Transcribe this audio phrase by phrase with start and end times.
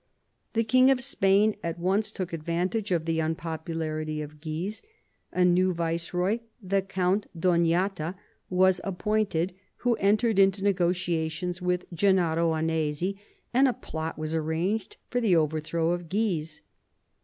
[0.53, 4.81] The King of Spain at once took advantage of the unpopularity of Guise.
[5.31, 8.15] A new viceroy, the Count d'Onata,
[8.49, 13.19] was appointed, who entered into negotiations with Gennaro Annesi,
[13.53, 16.61] and a plot was arranged for the overthrow of Guise.